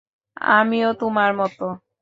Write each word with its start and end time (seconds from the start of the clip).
আমিও 0.51 0.89
তোমার 1.01 1.31
মতো। 1.39 1.65